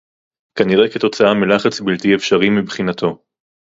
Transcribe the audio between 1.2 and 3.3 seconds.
מלחץ בלתי אפשרי מבחינתו